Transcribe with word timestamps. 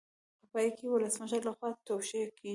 په 0.39 0.45
پای 0.51 0.67
کې 0.77 0.83
د 0.87 0.89
ولسمشر 0.93 1.41
لخوا 1.47 1.69
توشیح 1.89 2.25
کیږي. 2.37 2.49